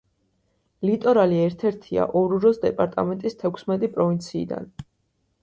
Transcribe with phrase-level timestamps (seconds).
[0.89, 4.69] ლიტორალი ერთ-ერთია ორუროს დეპარტამენტის თექვსმეტი პროვინციიდან.